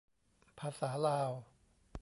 [0.59, 1.31] ภาษาลาว